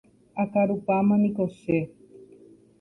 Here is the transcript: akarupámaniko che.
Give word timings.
akarupámaniko 0.43 1.43
che. 1.59 1.79